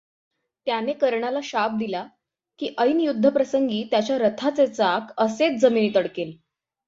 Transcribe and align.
त्याने 0.67 0.93
कर्णाला 0.93 1.39
शाप 1.43 1.71
दिला, 1.71 2.03
की 2.59 2.73
ऐन 2.77 2.99
युद्धप्रसंगी 2.99 3.83
त्याच्या 3.91 4.17
रथाचे 4.17 4.67
चाक 4.67 5.13
असेच 5.17 5.61
जमिनीत 5.61 5.97
अडकेल. 5.97 6.37